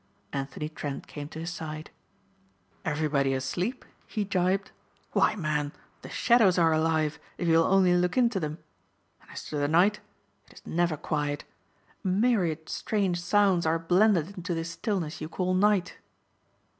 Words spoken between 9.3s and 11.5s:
to the night, it is never quiet.